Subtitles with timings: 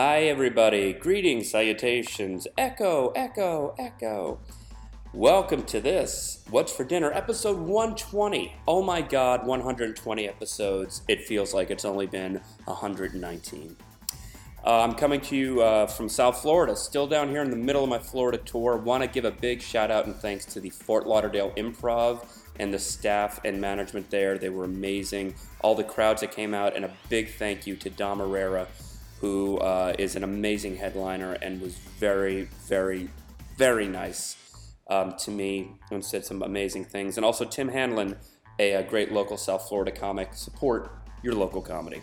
[0.00, 0.92] Hi, everybody.
[0.92, 2.46] Greetings, salutations.
[2.56, 4.38] Echo, echo, echo.
[5.12, 8.54] Welcome to this What's for Dinner, episode 120.
[8.68, 11.02] Oh my god, 120 episodes.
[11.08, 13.76] It feels like it's only been 119.
[14.64, 17.82] Uh, I'm coming to you uh, from South Florida, still down here in the middle
[17.82, 18.76] of my Florida tour.
[18.76, 22.24] Want to give a big shout out and thanks to the Fort Lauderdale Improv
[22.60, 24.38] and the staff and management there.
[24.38, 25.34] They were amazing.
[25.60, 28.68] All the crowds that came out, and a big thank you to Dom Irrera,
[29.20, 33.08] who uh, is an amazing headliner and was very, very,
[33.56, 34.36] very nice
[34.88, 37.16] um, to me and said some amazing things.
[37.16, 38.16] And also Tim Hanlon,
[38.58, 40.34] a, a great local South Florida comic.
[40.34, 42.02] Support your local comedy.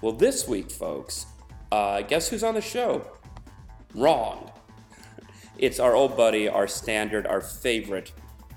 [0.00, 1.26] Well, this week, folks,
[1.70, 3.06] uh, guess who's on the show?
[3.94, 4.50] Wrong.
[5.58, 8.10] It's our old buddy, our standard, our favorite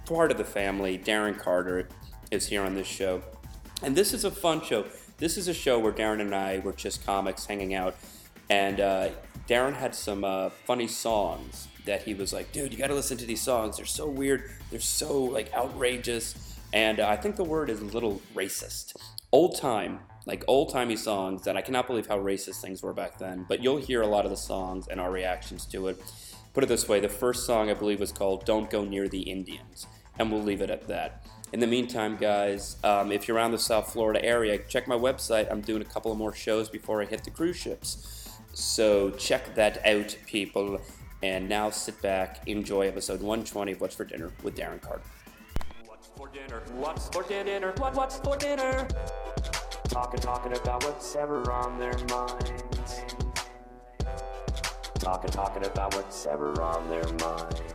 [0.05, 1.89] part of the family, Darren Carter,
[2.31, 3.21] is here on this show.
[3.83, 4.85] And this is a fun show.
[5.17, 7.95] This is a show where Darren and I were just comics hanging out,
[8.49, 9.09] and uh,
[9.47, 13.17] Darren had some uh, funny songs that he was like, dude, you got to listen
[13.17, 13.77] to these songs.
[13.77, 14.51] They're so weird.
[14.71, 16.59] They're so like outrageous.
[16.73, 18.95] And uh, I think the word is a little racist.
[19.31, 23.17] Old time, like old timey songs that I cannot believe how racist things were back
[23.19, 23.45] then.
[23.47, 26.01] But you'll hear a lot of the songs and our reactions to it.
[26.53, 29.21] Put it this way the first song I believe was called Don't Go Near the
[29.21, 29.85] Indians.
[30.17, 31.24] And we'll leave it at that.
[31.53, 35.49] In the meantime, guys, um, if you're around the South Florida area, check my website.
[35.51, 38.29] I'm doing a couple of more shows before I hit the cruise ships.
[38.53, 40.81] So check that out, people.
[41.21, 45.03] And now sit back, enjoy episode 120 of What's for Dinner with Darren Carter.
[45.85, 46.61] What's for dinner?
[46.75, 47.73] What's for dinner?
[47.77, 48.87] What, what's for dinner?
[49.89, 53.01] Talking, talking about what's ever on their minds.
[54.99, 57.74] Talking, talking about what's ever on their minds.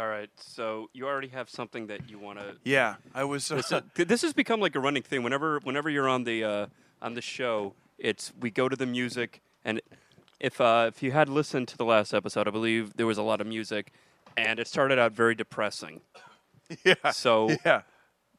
[0.00, 2.56] All right, so you already have something that you want to.
[2.64, 3.52] Yeah, I was.
[3.52, 5.22] Uh, This, is- this has become like a running thing.
[5.22, 6.66] Whenever, whenever you're on the uh,
[7.02, 9.82] on the show, it's we go to the music, and
[10.40, 13.22] if uh, if you had listened to the last episode, I believe there was a
[13.22, 13.92] lot of music,
[14.38, 16.00] and it started out very depressing.
[16.82, 17.10] yeah.
[17.12, 17.82] So, yeah.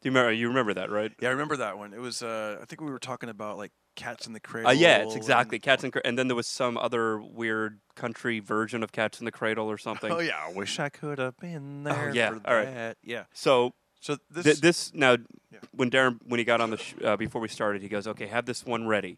[0.02, 0.31] do you remember?
[0.31, 1.12] You remember that, right?
[1.22, 1.30] yeah.
[1.30, 1.94] I remember that one.
[1.94, 2.24] It was.
[2.24, 4.69] Uh, I think we were talking about like cats in the cradle.
[4.69, 7.79] Uh, yeah, it's and- exactly Cats and Cra- and then there was some other weird
[7.95, 10.12] country version of Cats in the Cradle or something.
[10.12, 12.11] Oh yeah, I wish I could have been there.
[12.13, 12.66] yeah, for all right.
[12.66, 12.97] that.
[13.03, 13.23] Yeah.
[13.34, 14.44] So So this.
[14.45, 15.17] Th- this now,
[15.51, 15.59] Yeah.
[15.72, 18.28] when Darren when he got on the sh- uh, before we started, he goes, "Okay,
[18.28, 19.17] have this one ready."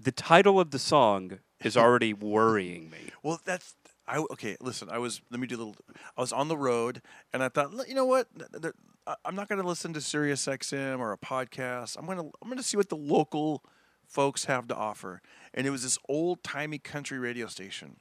[0.00, 3.10] The title of the song is already worrying me.
[3.22, 3.74] well, that's.
[4.06, 4.56] I okay.
[4.60, 5.20] Listen, I was.
[5.30, 5.76] Let me do a little.
[6.16, 7.02] I was on the road,
[7.32, 8.26] and I thought, you know what?
[8.38, 8.74] Th- th-
[9.06, 11.96] I- I'm not going to listen to Sirius XM or a podcast.
[11.98, 12.24] I'm going to.
[12.40, 13.62] I'm going to see what the local
[14.08, 15.20] folks have to offer.
[15.54, 17.98] And it was this old timey country radio station.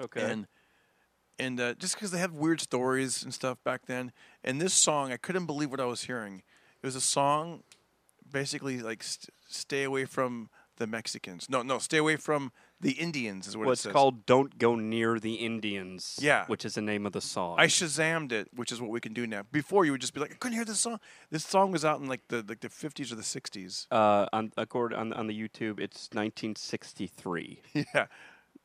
[0.00, 0.22] Okay.
[0.22, 0.46] and
[1.38, 4.12] and uh, just because they have weird stories and stuff back then.
[4.44, 6.42] And this song, I couldn't believe what I was hearing.
[6.82, 7.62] It was a song,
[8.30, 13.46] basically like st- "Stay away from the Mexicans." No, no, stay away from the Indians
[13.46, 13.92] is what well, it it's says.
[13.92, 16.44] called "Don't Go Near the Indians." Yeah.
[16.46, 17.54] which is the name of the song.
[17.58, 19.42] I shazammed it, which is what we can do now.
[19.50, 20.98] Before you would just be like, I couldn't hear this song.
[21.30, 23.86] This song was out in like the like the 50s or the 60s.
[23.90, 27.62] uh, on accord on on the YouTube, it's 1963.
[27.72, 27.84] yeah.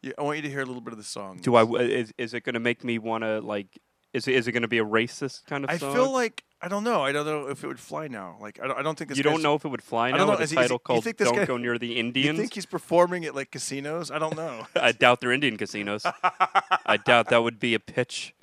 [0.01, 1.37] yeah, I want you to hear a little bit of the song.
[1.41, 1.63] Do I?
[1.81, 3.79] Is, is it going to make me want to like?
[4.13, 5.75] Is it, is it going to be a racist kind of song?
[5.75, 5.93] I song?
[5.93, 7.03] feel like I don't know.
[7.03, 8.37] I don't know if it would fly now.
[8.41, 10.17] Like I don't, I don't think this you don't know if it would fly don't
[10.19, 10.31] now know.
[10.31, 11.97] with a Is he- is he- title called think this "Don't guy- Go Near the
[11.99, 14.09] Indians." You think he's performing at like casinos?
[14.09, 14.65] I don't know.
[14.75, 16.03] I doubt they're Indian casinos.
[16.85, 18.33] I doubt that would be a pitch.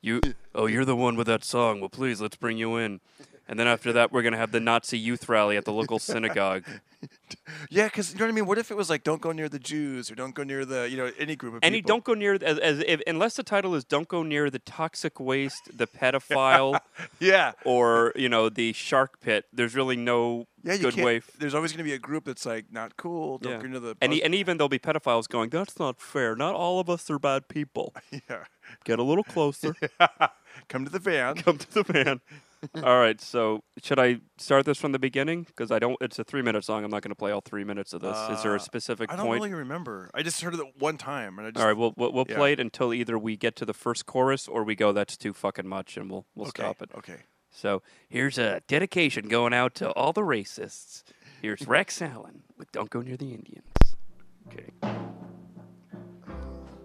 [0.00, 0.20] You,
[0.54, 1.80] oh, you're the one with that song.
[1.80, 3.00] Well, please, let's bring you in.
[3.48, 6.64] And then after that, we're gonna have the Nazi youth rally at the local synagogue.
[7.70, 8.46] yeah, because you know what I mean.
[8.46, 10.88] What if it was like, "Don't go near the Jews" or "Don't go near the,"
[10.90, 11.88] you know, any group of he people?
[11.88, 15.18] don't go near as, as if, unless the title is "Don't go near the toxic
[15.18, 16.78] waste, the pedophile,
[17.20, 20.76] Yeah, or you know the shark pit." There's really no yeah.
[20.76, 21.16] Good way.
[21.18, 23.38] f- There's always going to be a group that's like not cool.
[23.38, 23.58] Don't Yeah.
[23.62, 23.96] go near the.
[24.02, 26.34] And, e- and even there'll be pedophiles going, "That's not fair.
[26.36, 27.94] Not all of us are bad people.
[28.28, 28.44] yeah.
[28.84, 29.74] Get a little closer."
[30.68, 31.36] Come to the van.
[31.36, 32.20] come to the van.
[32.74, 35.44] All right, so should I start this from the beginning?
[35.44, 35.96] Because I don't.
[36.00, 36.84] It's a three-minute song.
[36.84, 38.16] I'm not going to play all three minutes of this.
[38.30, 39.40] Is there Uh, a specific I don't point?
[39.42, 40.10] really remember.
[40.14, 41.60] I just heard it one time, and I just.
[41.62, 42.36] all right, we'll we'll, we'll Yeah.
[42.36, 44.92] play it until either we get to the first chorus or we go.
[44.92, 46.62] That's too fucking much, and we'll we'll okay.
[46.62, 46.90] stop it.
[46.96, 47.18] Okay.
[47.50, 51.02] So here's a dedication going out to all the racists.
[51.40, 53.66] Here's Rex Allen with "Don't Go Near the Indians."
[54.48, 54.70] Okay.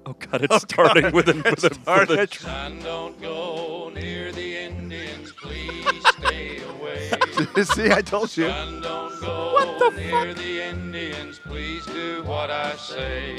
[0.06, 2.31] Oh God, it's starting with a, with a, with a Started.
[2.84, 4.23] Don't go near
[7.64, 8.48] See, I told you.
[8.48, 13.38] Don't go near the Indians, please do what I say.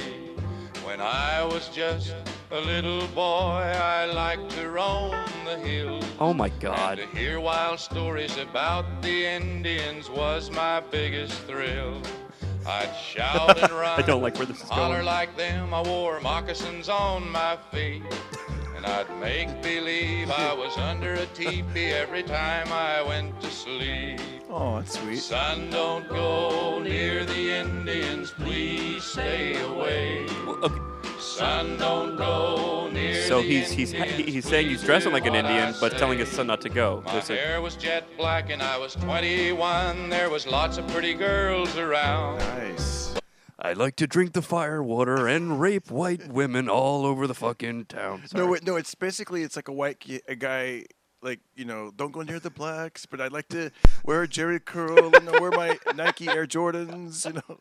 [0.84, 2.14] When I was just
[2.50, 5.14] a little boy, I liked to roam
[5.44, 6.04] the hills.
[6.20, 6.98] Oh my God.
[6.98, 12.00] And to hear wild stories about the Indians was my biggest thrill.
[12.66, 13.98] I'd shout and run.
[14.02, 15.06] I don't like where this is Holler going.
[15.06, 15.74] like them.
[15.74, 18.02] I wore moccasins on my feet.
[18.84, 24.20] I'd make believe I was under a teepee every time I went to sleep.
[24.50, 25.16] Oh, that's sweet.
[25.16, 30.26] Son, don't go near the Indians, please stay away.
[30.46, 30.80] Okay,
[31.18, 35.34] Son, don't go near so the he's he's Indians, he's saying he's dressing like an
[35.34, 37.02] Indian, but telling his son not to go.
[37.06, 37.36] My Listen.
[37.36, 40.10] hair was jet black and I was 21.
[40.10, 42.38] There was lots of pretty girls around.
[42.38, 43.14] Nice.
[43.64, 47.86] I like to drink the fire water and rape white women all over the fucking
[47.86, 48.20] town.
[48.20, 48.46] No, Sorry.
[48.46, 48.76] wait, no.
[48.76, 50.84] It's basically it's like a white ki- a guy
[51.22, 53.70] like you know don't go near the blacks, but I'd like to
[54.04, 57.58] wear a Jerry curl, you know, wear my Nike Air Jordans, you know.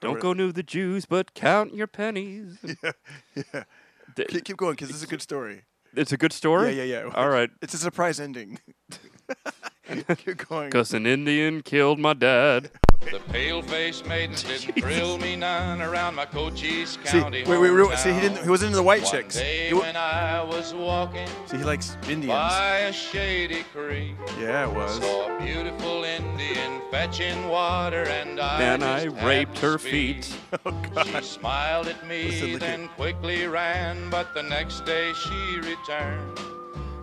[0.00, 2.56] Don't go near the Jews, but count your pennies.
[3.34, 3.64] Yeah.
[4.16, 5.62] Th- Keep, keep going because this is a good story.
[5.94, 6.72] It's a good story.
[6.76, 7.12] Yeah, yeah, yeah.
[7.14, 7.50] All right.
[7.62, 8.58] It's a surprise ending.
[10.16, 10.68] keep going.
[10.70, 12.70] Because an Indian killed my dad.
[13.00, 17.98] The pale-faced maidens didn't thrill me none around my Cochise See, County wait, wait, wait,
[17.98, 18.42] see, he didn't.
[18.44, 19.36] He wasn't into the white One chicks.
[19.36, 22.26] day He when I was walking see, he likes Indians.
[22.28, 24.98] by a shady creek, Yeah, it was.
[24.98, 30.24] saw a beautiful Indian fetching water, and I Then I raped to her speak.
[30.24, 30.36] feet.
[30.66, 34.10] Oh, she smiled at me, Listen, then at- quickly ran.
[34.10, 36.38] But the next day she returned.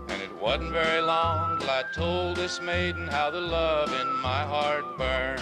[0.09, 4.43] And it wasn't very long till I told this maiden how the love in my
[4.43, 5.41] heart burned.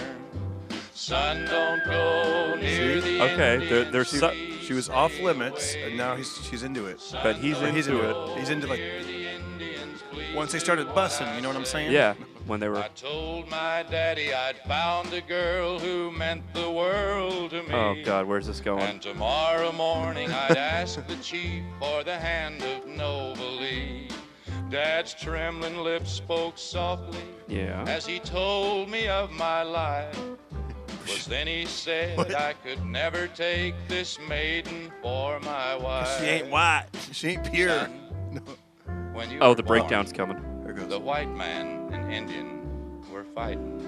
[0.97, 3.17] Son, don't go near See?
[3.17, 6.63] the Okay, there- Indians, there's She, so- she was off limits, and now he's she's
[6.63, 7.01] into it.
[7.21, 8.31] But he's Or he's into into it.
[8.31, 8.39] it.
[8.39, 11.35] He's into like near the Indians, please once they started bussing.
[11.35, 11.91] You know what I'm saying?
[11.91, 12.13] Yeah,
[12.47, 12.77] when they were.
[12.77, 17.73] I told my daddy I'd found a girl who meant the world to me.
[17.73, 18.81] Oh God, where's this going?
[18.83, 23.35] And tomorrow morning I'd ask the chief for the hand of Nova
[24.69, 27.83] Dad's trembling lips spoke softly Yeah.
[27.87, 30.19] as he told me of my life.
[31.07, 36.19] Was then he said I could never take this maiden for my wife.
[36.19, 36.87] She ain't white.
[37.11, 37.69] She ain't pure.
[37.69, 37.91] Son,
[39.13, 40.37] when you Oh, the born, breakdown's coming.
[40.63, 40.87] There goes.
[40.87, 43.81] The white man and Indian were fighting,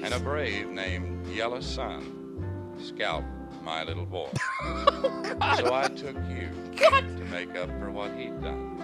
[0.04, 3.26] and a brave named Yellow Sun scalped
[3.62, 4.30] my little boy.
[4.62, 6.48] so I took you
[6.78, 8.78] to make up for what he'd done.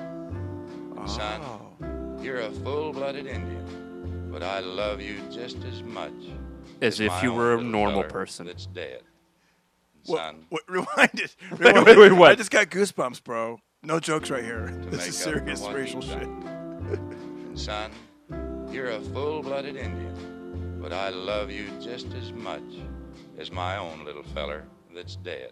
[1.06, 2.22] Son, Oh.
[2.22, 6.12] you're a full-blooded Indian, but I love you just as much
[6.80, 8.46] As if you were a normal person.
[8.46, 9.02] that's dead.
[10.06, 11.34] What, Son, what, rewind it.
[11.50, 11.98] Wait, Rewind wait, it.
[11.98, 12.30] wait, what?
[12.32, 13.60] I just got goosebumps, bro.
[13.82, 14.68] No jokes right here.
[14.90, 16.20] This make is up for serious what racial he's shit.
[16.22, 17.52] done.
[17.54, 17.90] son,
[18.72, 22.62] you're a full-blooded Indian, but I love you just as much
[23.38, 25.50] as my own little feller that's dead.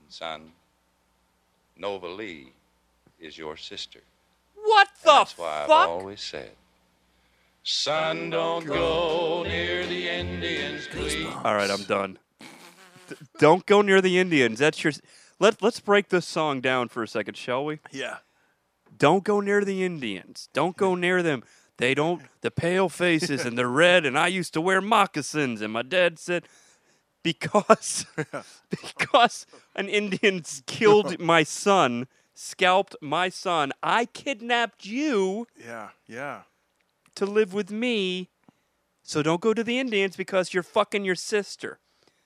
[0.00, 0.52] And son,
[1.76, 2.52] Nova Lee
[3.18, 4.00] is your sister.
[4.54, 5.18] What the fuck?
[5.28, 5.88] That's why I've fuck?
[5.88, 6.50] always said,
[7.64, 11.26] son, don't go near the Indians, please.
[11.44, 12.18] All right, I'm done.
[13.08, 14.58] D- Don't go near the Indians.
[14.60, 14.92] That's your.
[15.40, 17.80] Let Let's break this song down for a second, shall we?
[17.90, 18.18] Yeah.
[18.96, 20.48] Don't go near the Indians.
[20.52, 21.42] Don't go near them.
[21.78, 22.22] They don't.
[22.42, 24.06] The pale faces and the red.
[24.06, 25.60] And I used to wear moccasins.
[25.60, 26.44] And my dad said,
[27.24, 28.06] because
[28.70, 33.72] because an Indian killed my son, scalped my son.
[33.82, 35.88] I kidnapped you Yeah.
[36.06, 36.42] Yeah.
[37.16, 38.30] To live with me.
[39.02, 41.78] So don't go to the Indians because you're fucking your sister.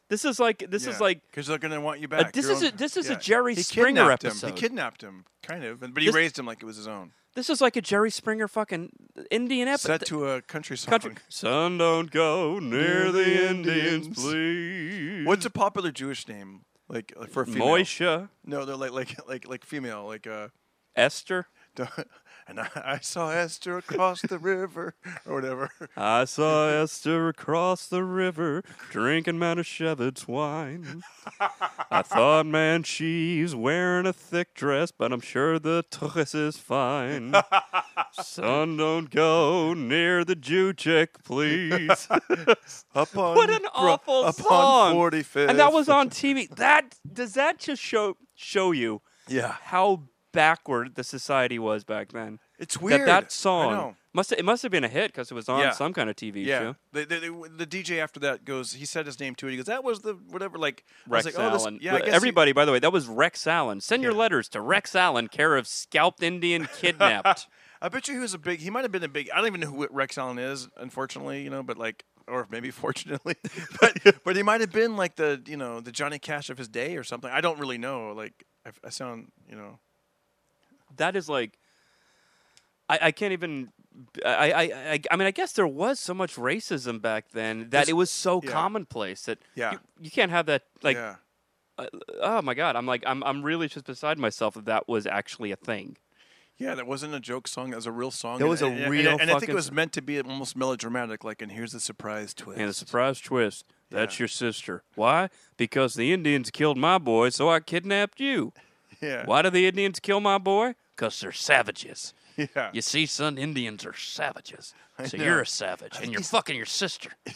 [0.09, 2.33] This is like this is like because they're gonna want you Uh, back.
[2.33, 3.17] this Your is a- this is a.
[3.17, 4.29] Jerry he Springer kidnapped Him.
[4.31, 4.47] episode.
[4.47, 7.13] He kidnapped him, kind of, but he This- raised him like it was his own.
[7.35, 8.91] this is like a Jerry Springer fucking
[9.31, 9.99] Indian episode.
[10.01, 10.91] Set to a country song.
[10.93, 11.15] Country.
[11.29, 15.27] Son, don't go near the Indians, please.
[15.27, 16.63] What's a popular Jewish name?
[16.89, 17.67] Like, for a female?
[17.67, 18.31] Moisha?
[18.47, 20.07] No, they're like like like like female.
[20.07, 20.49] Like uh,
[20.97, 21.49] Esther?
[22.49, 24.95] and I, I saw Esther across the river
[25.27, 25.71] or whatever.
[25.97, 31.03] I saw Esther across the river drinking Manischewitz wine.
[31.91, 37.35] I thought, man, she's wearing a thick dress, but I'm sure the dress is fine.
[38.13, 42.09] Son, don't go near the Jew chick, please.
[42.95, 44.97] Up on what an awful up song!
[44.97, 45.49] on 45th.
[45.51, 46.49] and that was on TV.
[46.57, 50.05] That does that just show show you Yeah, how
[50.43, 52.39] backward the society was back then?
[52.59, 53.03] it's weird.
[53.03, 55.71] That that song must it must have been a hit because it was on Yeah.
[55.73, 56.77] some kind of TV Yeah, show.
[56.93, 58.73] the, the, the, DJ after that goes.
[58.73, 59.47] He said his name too.
[59.49, 61.79] He goes, "That was the whatever." Like I Rex was like, "Oh, this, Allen.
[61.83, 63.81] yeah." Guess he- Everybody, by the way, that was Rex Allen.
[63.81, 67.47] Send your letters to Rex Allen, care of Scalped Indian Kidnapped.
[67.81, 68.59] I bet you he was a big.
[68.61, 69.31] He might have been a big.
[69.33, 71.43] I don't even know who Rex Allen is, unfortunately.
[71.43, 73.37] You know, but like, or maybe fortunately,
[73.81, 73.93] but
[74.25, 76.97] but he might have been like the you know the Johnny Cash of his day
[76.97, 77.31] or something.
[77.31, 78.13] I don't really know.
[78.17, 79.79] Like, I, I sound you know.
[80.97, 81.59] That is like,
[82.89, 83.71] I, I can't even
[84.25, 87.89] I, I, I, I mean, I guess there was so much racism back then that
[87.89, 88.51] it was so yeah.
[88.51, 89.73] commonplace that Yeah.
[89.73, 90.63] you, you can't have that.
[90.83, 91.17] Like, yeah.
[91.77, 91.87] Uh,
[92.21, 95.53] oh my god, I'm like, I'm, I'm really just beside myself that that was actually
[95.53, 95.97] a thing.
[96.57, 97.71] Yeah, that wasn't a joke song.
[97.71, 98.39] That was a real song.
[98.39, 100.21] That and- was a and, and- real and, I think it was meant to be
[100.21, 101.23] almost melodramatic.
[101.23, 102.59] Like, and here's the surprise twist.
[102.59, 103.65] And a surprise twist.
[103.91, 104.83] That's your sister.
[104.97, 105.31] Why?
[105.57, 108.53] Because the Indians killed my boy, so I kidnapped you.
[109.01, 109.25] Yeah.
[109.27, 110.75] Why do the Indians kill my boy?
[110.97, 112.15] Because they're savages.
[112.37, 112.71] Yeah.
[112.73, 114.73] You see, son, Indians are savages.
[115.05, 115.25] So know.
[115.25, 117.11] you're a savage, and you're fucking your sister.
[117.27, 117.35] it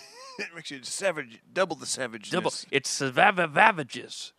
[0.54, 2.31] makes you savage, double the savage.
[2.31, 2.52] Double.
[2.71, 4.33] It's savavages.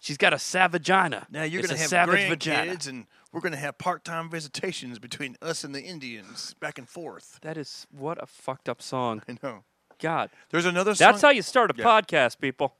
[0.00, 1.26] She's got a savagina.
[1.30, 2.76] Now you're gonna have savage grandkids, vagina.
[2.88, 7.38] and we're gonna have part-time visitations between us and the Indians, back and forth.
[7.42, 9.22] That is what a fucked up song.
[9.28, 9.64] I know.
[9.98, 11.10] God, There's another song.
[11.12, 11.84] that's how you start a Yeah.
[11.84, 12.74] podcast, people.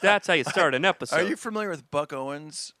[0.00, 1.16] That's how you start an episode.
[1.20, 2.74] Are you familiar with Buck Owens?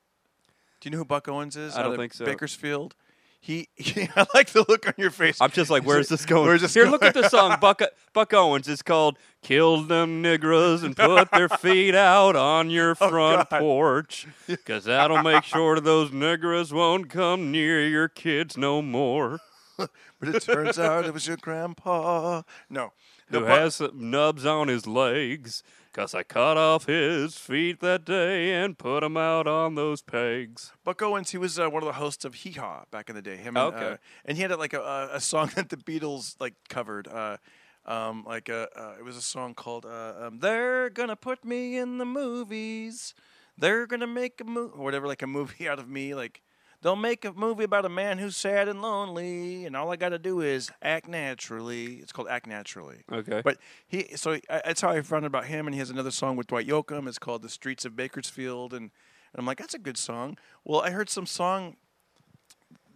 [0.80, 1.76] Do you know who Buck Owens is?
[1.76, 2.24] I don't think so.
[2.24, 2.94] Bakersfield.
[3.42, 5.40] He, I like the look on your face.
[5.40, 6.44] I'm just like, where's this going?
[6.46, 6.92] Where's this Here, going?
[6.92, 7.56] look at the song.
[7.58, 7.80] Buck
[8.12, 8.68] Buck Owens.
[8.68, 13.58] It's called "Killed Them Niggas and Put Their Feet Out on Your oh, Front Oh,
[13.58, 19.38] Porch," because that'll make sure those niggas won't come near your kids no more.
[19.78, 19.88] but
[20.22, 22.42] it turns out it was your grandpa.
[22.68, 22.92] No,
[23.30, 25.62] Who Buck- has some nubs on his legs?
[25.92, 30.72] Cause I cut off his feet that day and put 'em out on those pegs.
[30.84, 33.22] Buck Owens, he was uh, one of the hosts of Hee Haw back in the
[33.22, 33.36] day.
[33.36, 33.92] Him and, Okay.
[33.92, 37.08] uh, and he had like a, a, a song that the Beatles like covered.
[37.08, 37.38] Uh,
[37.86, 41.76] um, like uh, uh, it was a song called uh, um, "They're Gonna Put Me
[41.76, 43.12] in the Movies."
[43.58, 46.14] They're gonna make a movie, or whatever, like a movie out of me.
[46.14, 46.40] Like
[46.82, 50.10] they'll make a movie about a man who's sad and lonely, and all I got
[50.10, 51.96] to do is act naturally.
[51.96, 53.42] It's called "Act Naturally." Okay.
[53.44, 55.66] But he, so I, that's how I found out about him.
[55.66, 57.08] And he has another song with Dwight Yoakam.
[57.08, 60.36] It's called "The Streets of Bakersfield," and, and I'm like, that's a good song.
[60.64, 61.76] Well, I heard some song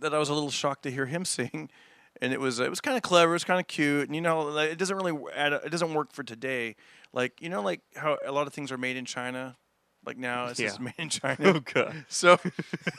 [0.01, 1.71] that I was a little shocked to hear him sing,
[2.21, 3.33] and it was it was kind of clever.
[3.33, 6.13] It was kind of cute, and you know, it doesn't really add, it doesn't work
[6.13, 6.77] for today.
[7.13, 9.57] Like you know, like how a lot of things are made in China.
[10.07, 10.85] Like now, it says Yeah.
[10.85, 11.37] made in China.
[11.57, 12.05] oh god.
[12.09, 12.39] So,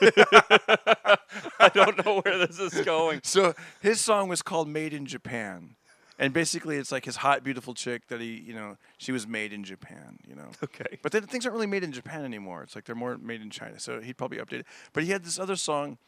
[1.60, 3.20] I don't know where this is going.
[3.22, 5.76] so his song was called "Made in Japan,"
[6.18, 9.52] and basically, it's like his hot, beautiful chick that he, you know, she was made
[9.52, 10.18] in Japan.
[10.28, 10.48] You know.
[10.64, 10.98] Okay.
[11.02, 12.62] But then things aren't really made in Japan anymore.
[12.62, 13.78] It's like they're more made in China.
[13.78, 14.66] So he'd probably update it.
[14.92, 15.98] But he had this other song.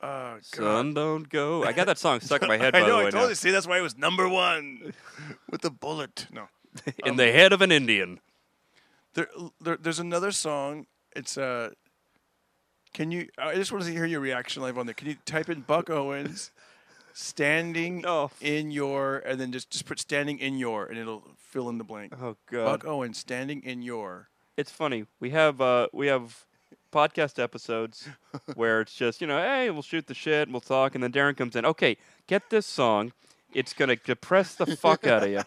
[0.00, 0.36] Uh.
[0.42, 1.62] Sun don't go.
[1.64, 3.00] I got that song stuck in my head by I know.
[3.00, 3.34] the I told now.
[3.34, 4.92] See, that's why it was number one
[5.50, 6.26] with the bullet.
[6.32, 6.48] No,
[7.04, 8.20] In the head of an Indian.
[9.14, 9.28] There,
[9.60, 10.86] there, there's another song.
[11.14, 11.70] It's uh.
[12.92, 13.28] Can you?
[13.38, 14.94] I just want to hear your reaction live on there.
[14.94, 16.50] Can you type in Buck Owens,
[17.12, 18.30] standing No.
[18.40, 21.84] in your, and then just just put standing in your, and it'll fill in the
[21.84, 22.12] blank.
[22.20, 22.84] Oh God, Buck.
[22.86, 24.28] Owens standing in your.
[24.56, 25.06] It's funny.
[25.20, 26.44] We have uh we have
[26.92, 28.08] podcast episodes
[28.54, 31.12] where it's just, you know, hey, we'll shoot the shit and we'll talk and then
[31.12, 31.64] Darren comes in.
[31.64, 33.12] Okay, get this song.
[33.54, 35.42] It's gonna depress the fuck out of you.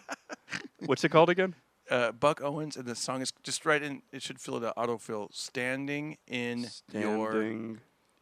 [0.86, 1.54] What's it called again?
[1.90, 4.02] Uh, Buck Owens, and the song is just right in.
[4.12, 4.88] It should fill the out.
[4.88, 5.34] Autofill.
[5.34, 7.40] Standing in your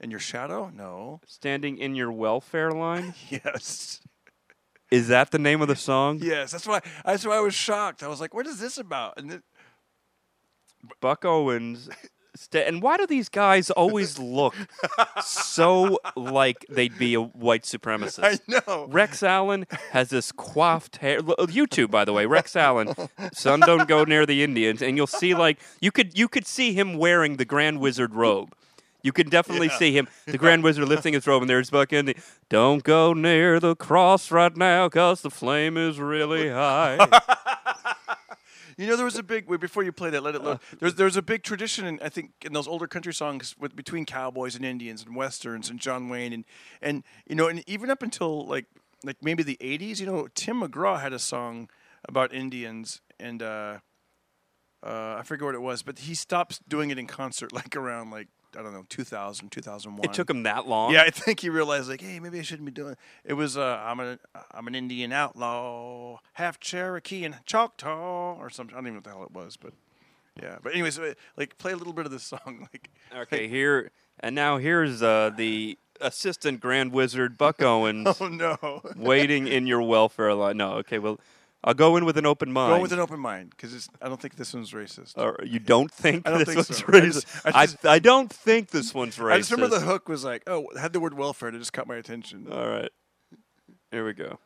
[0.00, 0.70] in your shadow.
[0.74, 1.20] No.
[1.26, 3.14] Standing in your welfare line?
[3.30, 4.00] Yes.
[4.90, 6.18] Is that the name of the song?
[6.20, 6.52] Yes.
[6.52, 6.80] That's why.
[7.04, 8.02] That's why I was shocked.
[8.02, 9.42] I was like, "What is this about?" And then,
[11.00, 11.88] Buck Owens.
[12.34, 14.54] Sta- and why do these guys always look
[15.24, 18.20] so like they'd be a white supremacist?
[18.22, 18.86] I know.
[18.86, 21.18] Rex Allen has this coiffed hair.
[21.18, 22.94] L- uh, YouTube, by the way, Rex Allen.
[23.32, 26.72] Son, don't go near the Indians, and you'll see like you could you could see
[26.72, 28.54] him wearing the Grand Wizard robe.
[29.04, 29.78] You can definitely Yeah.
[29.78, 32.14] see him, the Grand Wizard, lifting his robe, and there's Buck Indy.
[32.48, 36.98] Don't go near the cross right now, cause the flame is really high.
[38.76, 40.22] You know, there was a big wait, before you play that.
[40.22, 40.60] Let it load.
[40.78, 44.04] There's there's a big tradition, in, I think, in those older country songs with between
[44.04, 46.44] cowboys and Indians and westerns and John Wayne and
[46.80, 48.66] and you know, and even up until like
[49.04, 50.00] like maybe the '80s.
[50.00, 51.68] You know, Tim McGraw had a song
[52.08, 53.42] about Indians and.
[53.42, 53.78] uh
[54.84, 58.10] uh, I forget what it was, but he stopped doing it in concert like around
[58.10, 58.28] like
[58.58, 60.04] I don't know 2000, 2001.
[60.04, 60.92] it took him that long.
[60.92, 62.96] Yeah, I think he realized like, hey, maybe I shouldn't be doing.
[63.24, 64.18] It was uh, I'm an
[64.52, 68.74] I'm an Indian outlaw, half Cherokee and Choctaw or something.
[68.74, 69.72] I don't even know what the hell it was, but
[70.40, 70.56] yeah.
[70.62, 72.68] But anyways, uh, like play a little bit of this song.
[72.72, 73.90] Like, Okay, here
[74.20, 78.16] and now here's uh, the assistant Grand Wizard Buck Owens.
[78.20, 80.56] oh no, waiting in your welfare line.
[80.56, 81.18] No, okay, well,
[81.64, 82.76] I'll go in with an open mind.
[82.78, 85.16] go with an open mind because I don't think this one's racist.
[85.16, 86.84] Or you don't think don't this think one's so.
[86.86, 87.12] I racist?
[87.12, 89.32] just- I I, just- I, don't think this one's racist.
[89.32, 91.48] I just remember the hook was like, oh, it had the word welfare.
[91.50, 92.48] It just caught my attention.
[92.50, 92.90] All right,
[93.90, 94.38] here we go.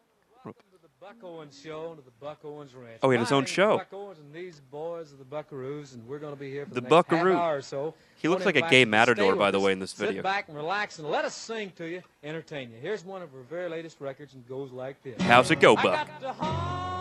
[0.99, 2.99] Buck Owens show to the Buck Owens Ranch.
[3.01, 3.77] Oh, he had his own name's show.
[3.77, 6.75] Buck Owens, and these boys are the Buckaroos, and we're going to be here for
[6.75, 7.95] The the, next half hour or so.
[8.17, 10.23] He looks like a gay matador, by the way, in this Sit video.
[10.25, 12.79] back and relax, and let us sing to you, entertain you.
[12.83, 15.21] Here's one of our very latest records, and goes like this.
[15.23, 16.93] How's it go, I Buck?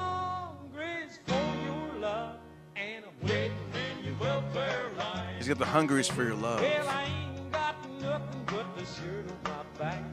[5.38, 6.62] He's got the hungries for your love.
[6.62, 10.04] Well, I ain't got nothing but the shirt on my back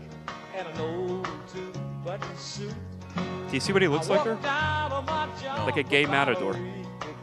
[0.56, 2.74] and an old two-button suit.
[3.16, 3.22] Do
[3.54, 4.34] you see what he looks I like there?
[4.34, 6.52] walked out of my job Like a gay matador.
[6.52, 6.60] week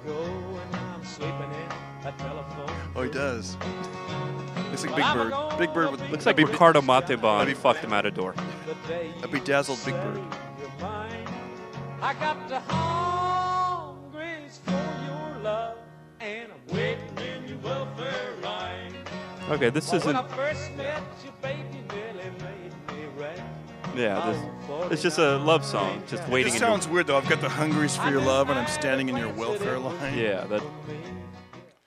[0.06, 3.58] ago, and I'm sleeping in a telephone Oh, he does.
[4.70, 5.58] Looks like Well, Big Bird.
[5.60, 8.34] Big Bird with Looks like be- Ricardo Montalban that'd be- fucked the matador.
[8.66, 10.22] the day A bedazzled Big you Bird.
[19.50, 20.16] Okay, this isn't.
[20.16, 24.02] I first met you, baby, nearly made me.
[24.02, 26.54] Yeah, this, it's just a love song, just waiting.
[26.54, 27.18] This in your- sounds weird though.
[27.18, 30.18] I've got the hungries for your love, and I'm standing in your welfare line.
[30.18, 30.62] Yeah, that.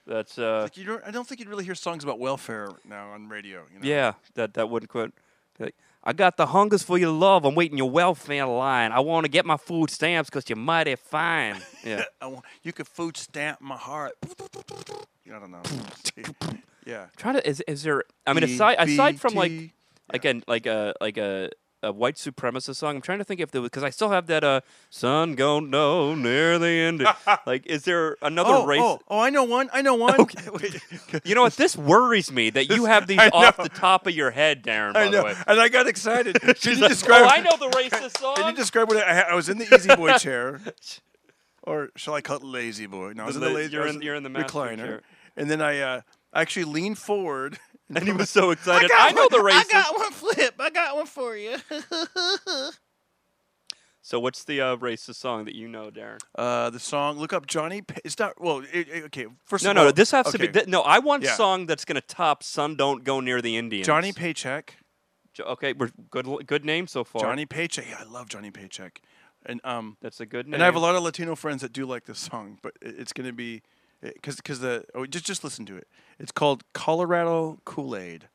[0.07, 0.62] That's uh.
[0.64, 3.62] Like you don't, I don't think you'd really hear songs about welfare now on radio.
[3.73, 3.87] You know?
[3.88, 5.12] Yeah, that that wouldn't quit.
[5.61, 7.45] Like, I got the hungers for your love.
[7.45, 8.90] I'm waiting your welfare line.
[8.90, 11.59] I want to get my food stamps because you're mighty fine.
[11.85, 12.04] Yeah.
[12.21, 14.12] I want, you could food stamp my heart.
[15.26, 15.62] I don't know.
[16.87, 17.07] yeah.
[17.17, 18.03] Trying to is is there?
[18.27, 19.71] I mean, aside aside from like EBT.
[20.11, 21.51] again like a like a
[21.85, 22.95] a white supremacist song.
[22.95, 25.69] I'm trying to think if there was because I still have that uh sun gone
[25.69, 27.05] no near the end.
[27.47, 28.81] like, is there another Oh, race?
[28.81, 29.69] oh, oh, I know one.
[29.73, 30.21] I know one.
[30.21, 30.41] Okay.
[31.25, 31.55] You know what?
[31.57, 34.93] This worries me that you have these off the top of your head, Darren.
[34.95, 35.35] By I the know, way.
[35.47, 36.41] and I got excited.
[36.41, 37.23] Can you like, describe?
[37.25, 38.37] oh, I know the racist song.
[38.37, 40.61] Can you describe what I, I was in the easy boy chair,
[41.65, 43.12] or shall I call it lazy boy?
[43.15, 43.73] No, I was The in the la- lazy.
[43.73, 45.03] you're in- you're in the recliner, chair.
[45.37, 46.01] and then I uh,
[46.35, 47.59] actually leaned forward.
[47.95, 48.91] and he was so excited.
[48.95, 49.53] I, know the racist.
[49.53, 50.55] I got one flip.
[50.59, 51.57] I got one for you.
[54.05, 56.19] So what's the uh, racist song that you know, Darren?
[56.35, 57.19] Uh, the song.
[57.19, 57.83] Look up Johnny.
[57.83, 58.41] Pa- It's not.
[58.41, 59.27] Well, it, it- okay.
[59.45, 60.49] First No, of no, all, this has to be.
[60.49, 61.33] th- no, I want Yeah.
[61.33, 64.77] a song that's going to top "Son Don't Go Near the Indians." Johnny Paycheck.
[65.35, 66.27] Jo- Okay, we're good.
[66.49, 67.23] Good name so far.
[67.23, 67.87] Johnny Paycheck.
[67.89, 69.01] Yeah, I love Johnny Paycheck.
[69.47, 70.55] And um, That's a good name.
[70.55, 72.97] and I have a lot of Latino friends that do like this song, but it-
[72.99, 73.62] it's going to be
[74.02, 75.87] because because the oh, just just listen to it.
[76.18, 78.28] It's called Colorado Kool Aid.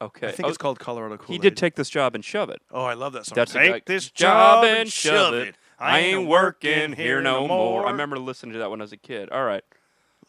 [0.00, 0.28] Okay.
[0.28, 1.34] I think Oh, it's called Colorado Kool Aid.
[1.34, 2.62] He did take this job and shove it.
[2.70, 3.34] Oh, I love that song.
[3.34, 5.56] That's Take guy- this job and shove it.
[5.78, 7.86] I ain't working here no more.
[7.86, 9.28] I remember listening to that when I was a kid.
[9.30, 9.62] All right.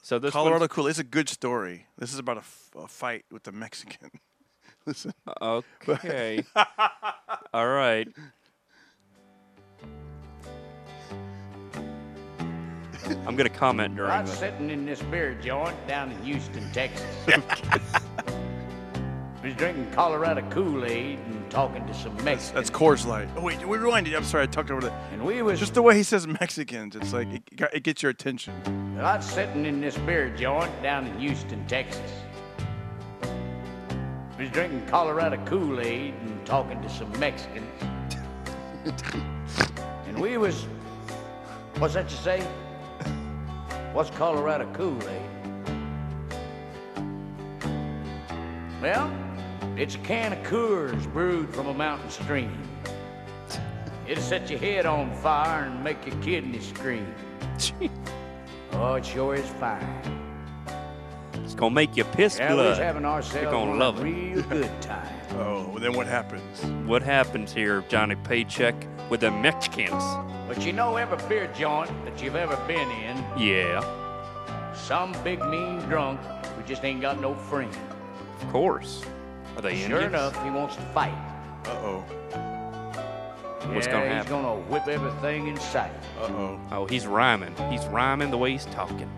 [0.02, 0.92] So this Colorado Kool Aid.
[0.92, 1.86] It's a good story.
[1.98, 4.12] This is about a, f- a fight with the Mexican.
[4.86, 5.14] Listen.
[5.42, 6.44] Okay.
[7.54, 8.08] All right.
[13.30, 14.40] I'm gonna comment during I'm this.
[14.40, 17.06] sitting in this beer joint down in Houston, Texas.
[19.44, 22.54] was drinking Colorado Kool-Aid and talking to some Mexicans.
[22.54, 23.30] That's Coors Light.
[23.36, 24.16] Oh wait, we rewinded.
[24.16, 24.94] I'm sorry, I talked over that.
[25.14, 28.02] And we was Just the way he says Mexicans, it's like it, got- it gets
[28.02, 28.52] your attention.
[29.00, 32.12] I was sitting in this beer joint down in Houston, Texas.
[34.40, 37.84] Was drinking Colorado Kool-Aid and talking to some Mexicans.
[40.08, 40.66] and we was,
[41.78, 42.44] what's that you say?
[43.94, 45.08] What's Colorado Kool-Aid?
[45.08, 47.02] Eh?
[48.82, 49.12] Well,
[49.76, 52.56] it's a can of Coors brewed from a mountain stream.
[54.08, 57.14] It'll set your head on fire and make your kidneys scream.
[58.74, 59.86] Oh, it sure is fine.
[61.44, 62.70] It's gonna make you piss Yeah, we blood.
[62.70, 64.04] was having ourselves You're gonna one love it.
[64.04, 65.08] real good time.
[65.32, 66.62] Oh, well, then what happens?
[66.88, 68.76] What happens here, Johnny Paycheck,
[69.10, 70.04] with the Mexicans?
[70.50, 73.82] But you know every beer joint that you've ever been in, Yeah,
[74.74, 76.20] some big mean drunk
[76.56, 77.72] who just ain't got no friend.
[78.42, 79.04] of course.
[79.56, 80.06] Are they Sure Indians?
[80.14, 81.14] enough, he wants to fight.
[81.66, 82.04] Uh oh.
[83.74, 84.18] What's yeah, gonna happen?
[84.22, 85.92] he's gonna whip everything in sight.
[86.20, 86.60] Uh oh.
[86.72, 87.56] Oh, he's rhyming.
[87.70, 89.10] He's rhyming the way he's talking.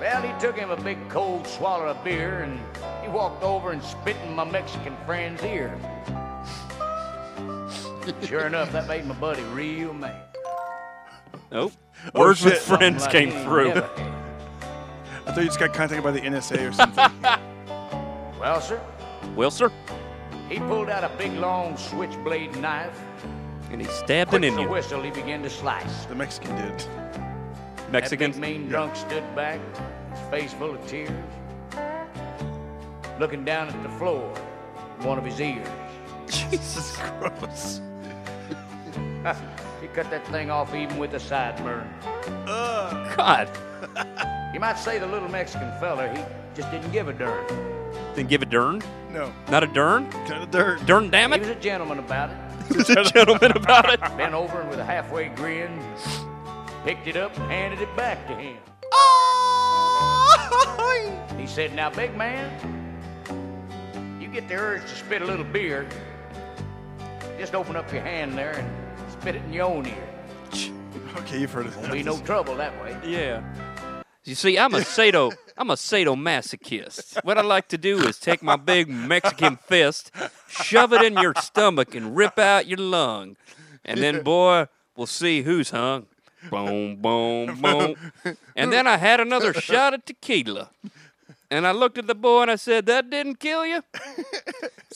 [0.00, 2.58] Well, he took him a big cold swallow of beer and
[3.02, 5.78] he walked over and spit in my Mexican friend's ear.
[8.22, 10.22] sure enough, that made my buddy real mad.
[11.50, 11.72] Nope.
[12.14, 14.04] Oh, Words with friends Something came like he ain't through.
[15.26, 17.10] I thought you just got contacted by the NSA or something.
[18.38, 18.80] Well, sir,
[19.34, 19.72] Well, sir,
[20.48, 23.00] he pulled out a big long switchblade knife.
[23.72, 24.70] and he stabbed an Quick as a Indian.
[24.70, 26.04] whistle, he began to slice.
[26.04, 26.70] the Mexican did.
[26.70, 26.94] Mexican?
[27.76, 28.36] That Mexicans.
[28.36, 29.58] big mean drunk stood back,
[30.12, 31.10] his face full of tears,
[33.18, 34.28] looking down at the floor,
[35.00, 35.66] one of his ears.
[36.28, 37.80] Jesus gross.
[39.80, 41.86] He cut that thing off even with a sideburn.
[43.14, 43.48] God,
[44.54, 46.22] You might say the little Mexican feller, he
[46.54, 47.46] just didn't give a darn.
[48.14, 48.82] then give a dern.
[49.12, 49.30] No.
[49.50, 50.10] Not a dern.
[50.10, 50.86] Kind of dirt.
[50.86, 51.42] Dern, damn it.
[51.42, 52.36] He was a gentleman about it.
[52.70, 54.00] the gentleman about it.
[54.16, 55.78] Bent over and with a halfway grin,
[56.84, 58.56] picked it up and handed it back to him.
[58.92, 61.26] Oh!
[61.38, 62.50] He said, Now, big man,
[64.20, 65.86] you get the urge to spit a little beer,
[67.38, 68.85] just open up your hand there and
[69.26, 70.08] spit it in your own ear.
[71.16, 71.94] Okay, you've heard of Won't that.
[71.94, 72.96] be no trouble that way.
[73.04, 73.42] Yeah.
[74.22, 75.32] You see, I'm a sado.
[75.56, 77.24] I'm a sadomasochist.
[77.24, 80.12] What I like to do is take my big Mexican fist,
[80.46, 83.36] shove it in your stomach, and rip out your lung,
[83.84, 86.06] and then, boy, we'll see who's hung.
[86.50, 87.96] Boom, boom, boom.
[88.54, 90.70] And then I had another shot of tequila.
[91.50, 93.82] And I looked at the boy and I said, That didn't kill you?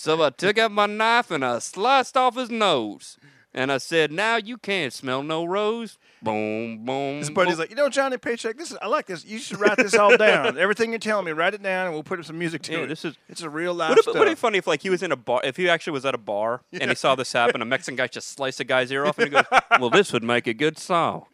[0.01, 3.19] So I took out my knife and I sliced off his nose.
[3.53, 5.99] And I said, Now you can't smell no rose.
[6.23, 7.19] Boom, boom.
[7.19, 7.61] His buddy's boom.
[7.61, 9.25] like, you know, Johnny Paycheck, this is I like this.
[9.25, 10.57] You should write this all down.
[10.59, 12.87] Everything you're telling me, write it down, and we'll put some music to Yeah, it.
[12.89, 14.15] this is- it's a real life Would it, stuff.
[14.17, 16.05] would it be funny if like he was in a bar, if he actually was
[16.05, 18.93] at a bar and he saw this happen, a Mexican guy just sliced a guy's
[18.93, 19.45] ear off, and he goes,
[19.81, 21.25] "Well, this would make a good song."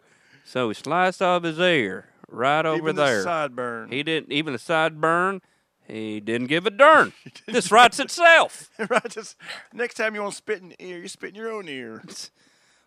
[0.44, 3.24] So he sliced off his ear right over the there.
[3.24, 3.92] sideburn.
[3.92, 5.40] He didn't even the sideburn.
[5.86, 7.12] He didn't give a darn.
[7.46, 8.70] this writes itself.
[8.90, 9.36] right, just
[9.72, 12.02] next time you want to spit in the ear, you spit in your own ear.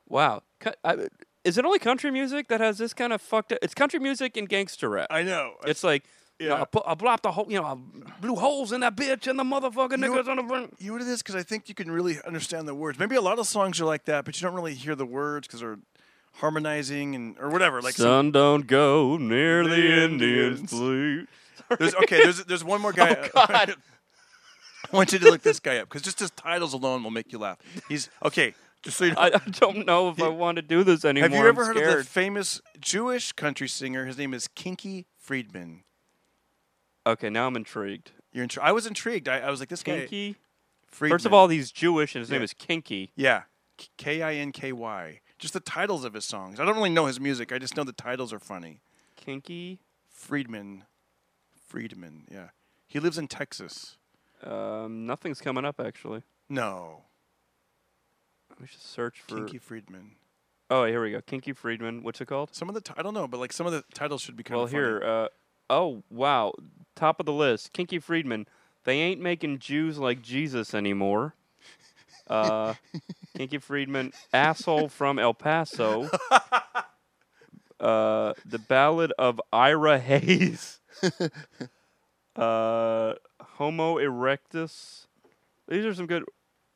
[0.07, 0.41] Wow.
[0.59, 1.07] Cu- I-
[1.43, 3.59] Is it only country music that has this kind of fucked up?
[3.61, 5.05] It's country music and gangster rap.
[5.11, 5.53] I know.
[5.67, 6.03] It's like,
[6.39, 6.61] you know, Yeah.
[6.61, 7.75] I, put, I blocked the hole, you know, I
[8.19, 10.73] blew holes in that bitch and the motherfucking niggas on the front.
[10.79, 11.19] You know what it is?
[11.21, 12.97] Because I think you can really understand the words.
[12.97, 15.45] Maybe a lot of songs are like that, but you don't really hear the words
[15.47, 15.77] because they're
[16.37, 17.79] harmonizing and or whatever.
[17.81, 20.71] Like some, don't go near the, Indians.
[20.71, 21.27] please.
[21.77, 22.23] There's okay.
[22.23, 23.29] There's there's one more guy.
[23.35, 23.75] Oh, God.
[24.91, 27.31] I want you to look this guy up because just his titles alone will make
[27.31, 27.57] you laugh.
[27.87, 28.55] He's okay.
[28.81, 31.29] Just so you know, I, I don't know if I want to do this anymore.
[31.29, 34.05] have you ever I'm heard of the famous Jewish country singer?
[34.05, 35.83] His name is Kinky Friedman.
[37.05, 38.11] Okay, now I'm intrigued.
[38.31, 39.27] You're intri- I was intrigued.
[39.27, 39.99] I, I was like, this guy.
[39.99, 40.37] Kinky.
[40.87, 41.15] Friedman.
[41.15, 43.11] First of all, he's Jewish and his name is Kinky.
[43.15, 43.43] yeah,
[43.97, 45.19] K I N K Y.
[45.37, 46.59] Just the titles of his songs.
[46.59, 47.51] I don't really know his music.
[47.51, 48.81] I just know the titles are funny.
[49.15, 49.79] Kinky.
[50.09, 50.83] Friedman.
[51.69, 52.25] Friedman.
[52.31, 52.49] Yeah,
[52.87, 53.97] he lives in Texas.
[54.43, 56.23] Um, nothing's coming up actually.
[56.49, 57.03] No,
[58.49, 59.35] Let me just search for.
[59.35, 60.11] Kinky Friedman.
[60.71, 61.21] Oh, here we go.
[61.21, 62.03] Kinky Friedman.
[62.03, 62.53] What's it called?
[62.53, 64.43] Some of the t- I don't know, but like some of the titles should be
[64.43, 64.83] kind well, of funny.
[64.83, 65.03] here.
[65.03, 65.27] Uh,
[65.69, 66.53] oh, wow.
[66.95, 67.73] Top of the list.
[67.73, 68.47] Kinky Friedman.
[68.83, 71.35] They ain't making Jews like Jesus anymore.
[72.27, 72.75] Uh,
[73.37, 76.09] Kinky Friedman, asshole from El Paso.
[77.79, 80.78] Uh, the Ballad of Ira Hayes.
[82.35, 85.05] uh, Homo erectus.
[85.67, 86.23] These are some good.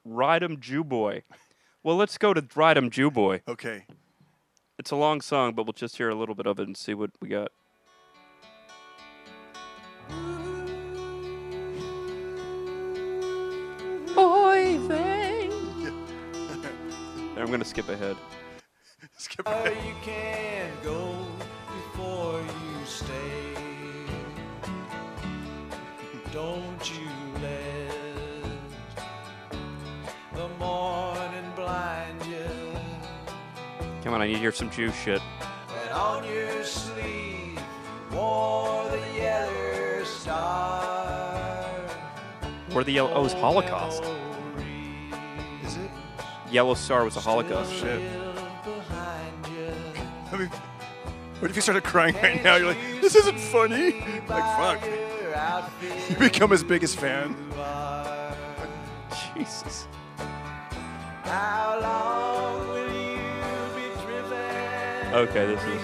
[0.06, 1.24] Ride 'em Jew boy.
[1.82, 3.42] Well, let's go to Ride 'em Jew boy.
[3.48, 3.86] Okay.
[4.78, 6.94] It's a long song, but we'll just hear a little bit of it and see
[6.94, 7.52] what we got.
[14.18, 15.50] Oy vey.
[17.38, 18.18] I'm gonna skip ahead.
[19.18, 19.78] Skip ahead.
[19.86, 21.16] you can go
[21.68, 23.33] before you stay.
[26.34, 27.08] Don't you
[27.44, 27.94] let
[30.34, 32.48] the morning blind you.
[34.04, 35.22] Come on, I need to hear some Jew shit.
[35.84, 37.62] And on your sleeve
[38.12, 41.66] wore the yellow star.
[42.72, 43.14] Where the yellow?
[43.14, 44.04] Oh, it was Holocaust.
[45.64, 45.92] Is it?
[46.50, 47.72] Yellow Star was a Holocaust.
[47.74, 48.02] Shit.
[50.32, 50.50] I mean,
[51.38, 52.56] what if you started crying right now?
[52.56, 54.24] You're like, this isn't funny.
[54.28, 55.03] Like, fuck.
[56.10, 57.36] You become his biggest fan.
[59.36, 59.88] Jesus.
[61.24, 63.18] How long will you
[63.76, 65.14] be driven?
[65.14, 65.82] Okay, this is-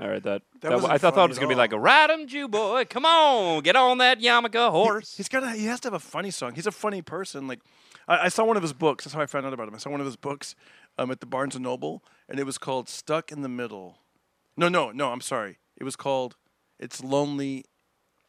[0.00, 0.42] All right, that.
[0.60, 2.84] That that I thought it was gonna be like a ride 'em Jew boy.
[2.88, 5.16] Come on, get on that Yarmulke horse.
[5.16, 5.54] He's got.
[5.56, 6.54] He has to have a funny song.
[6.54, 7.48] He's a funny person.
[7.48, 7.60] Like,
[8.06, 9.04] I, I saw one of his books.
[9.04, 9.74] That's how I found out about him.
[9.74, 10.54] I saw one of his books
[10.98, 13.98] um, at the Barnes and Noble, and it was called "Stuck in the Middle."
[14.56, 15.10] No, no, no.
[15.10, 15.58] I'm sorry.
[15.76, 16.36] It was called
[16.78, 17.64] "It's Lonely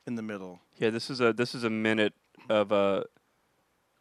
[0.08, 2.14] in the Middle." Yeah, this is a this is a minute
[2.50, 3.04] of uh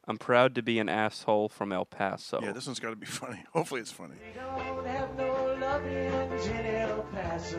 [0.06, 2.40] I'm proud to be an asshole from El Paso.
[2.42, 3.44] Yeah, this one's got to be funny.
[3.52, 4.14] Hopefully, it's funny.
[4.26, 7.58] We don't have no lovings in El Paso.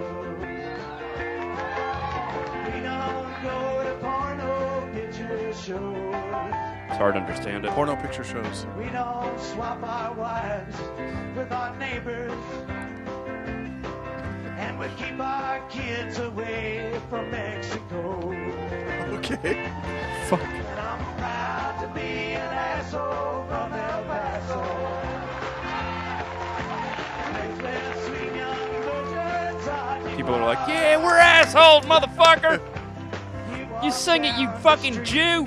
[2.65, 6.15] We don't go to porno picture shows.
[6.87, 7.71] it's hard to understand it.
[7.71, 8.65] Porno picture shows.
[8.77, 10.75] We don't swap our wives
[11.35, 12.31] with our neighbors.
[14.59, 18.19] And we keep our kids away from Mexico.
[19.13, 19.71] Okay.
[20.27, 20.41] Fuck.
[20.41, 24.61] And I'm proud to be an asshole from El Paso.
[27.33, 32.59] Lakeland, sweet young virgins are People are like, yeah, we're assholes, motherfucker.
[33.81, 35.45] You sing it, you fucking Jew.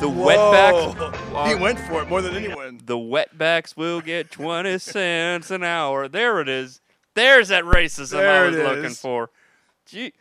[0.00, 0.94] Deep in tacos.
[0.96, 1.30] The wetbacks.
[1.30, 1.44] Whoa.
[1.46, 2.80] He uh, went for it more than anyone.
[2.84, 6.08] The wetbacks will get 20 cents an hour.
[6.08, 6.80] There it is.
[7.14, 9.30] There's that racism There I was looking for.
[9.86, 10.12] Gee,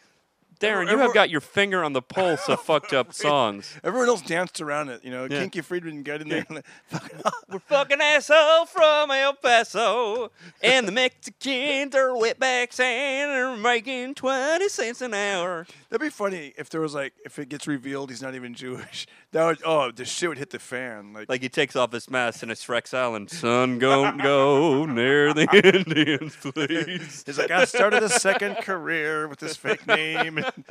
[0.60, 3.78] Darren, you have got your finger on the pulse of fucked up songs.
[3.84, 5.04] Everyone else danced around it.
[5.04, 5.40] You know, Yeah.
[5.42, 6.46] Kinky Friedman got in there.
[6.50, 13.56] and fucking- We're fucking asshole from El Paso, and the Mexicans are wetbacks and are
[13.58, 15.66] making 20 cents an hour.
[15.90, 19.08] That'd be funny if there was like if it gets revealed he's not even Jewish.
[19.34, 21.12] That would oh the shit would hit the fan.
[21.12, 23.28] Like, Like he takes off his mask and it's Rex Allen.
[23.28, 27.24] Son, don't go near the Indians, please.
[27.26, 30.38] he's like I started a second career with this fake name.
[30.38, 30.47] And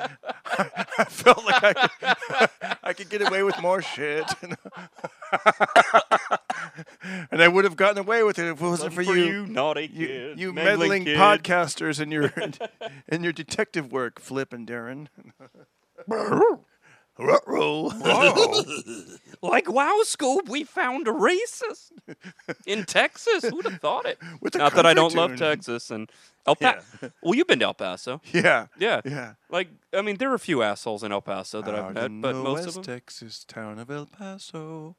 [0.98, 1.90] I felt like I could,
[2.82, 4.24] I could get away with more shit.
[7.30, 9.46] and I would have gotten away with it if it wasn't for, you.
[9.46, 11.16] naughty You, kid, you meddling meddling kid.
[11.18, 12.32] podcasters and your
[13.08, 15.08] and your detective work, Flip and Darren.
[19.42, 21.92] Like Wow Scoop, we found a racist
[22.66, 23.44] in Texas.
[23.44, 24.18] Who'd have thought it?
[24.55, 25.38] Not that I don't country love.
[25.38, 26.11] Texas and
[26.46, 27.12] El Paso.
[27.22, 28.20] Well, you've been to El Paso.
[28.33, 29.00] yeah, Yeah.
[29.05, 29.35] yeah.
[29.50, 32.35] Like, I mean, there are a few assholes in El Paso that I've met, but
[32.37, 32.83] most West of them.
[32.85, 34.96] Texas town of El Paso,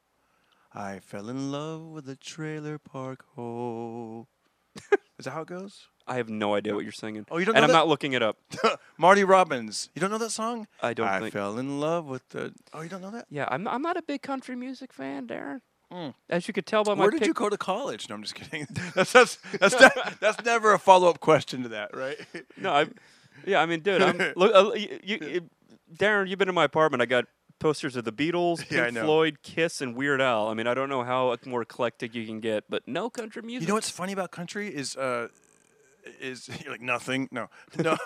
[0.73, 4.27] I fell in love with a trailer park ho.
[5.19, 5.87] Is that how it goes?
[6.07, 7.25] I have no idea what you're singing.
[7.29, 7.73] Oh, you don't And know I'm that?
[7.79, 8.37] not looking it up.
[8.97, 9.89] Marty Robbins.
[9.93, 10.67] You don't know that song?
[10.81, 11.33] I don't I think.
[11.33, 12.53] fell in love with the.
[12.73, 13.25] Oh, you don't know that?
[13.29, 13.67] Yeah, I'm.
[13.67, 15.59] I'm not a big country music fan, Darren.
[15.91, 16.13] Mm.
[16.29, 18.07] As you could tell by my Where did pic- you go to college?
[18.09, 18.67] No, I'm just kidding.
[18.95, 22.17] That's that's that's, ne- that's never a follow up question to that, right?
[22.57, 22.87] No, I.
[23.45, 25.49] Yeah, I mean, dude, I'm, look, uh, you, you, you-
[25.95, 27.01] Darren, you've been in my apartment.
[27.01, 27.25] I got
[27.59, 29.03] posters of the Beatles, Pink Yeah, I know.
[29.03, 30.47] Floyd, Kiss, and Weird Al.
[30.47, 33.63] I mean, I don't know how more eclectic you can get, but no country music.
[33.63, 35.27] You know what's funny about country is uh
[36.21, 37.27] is you're like nothing.
[37.31, 37.97] No, no.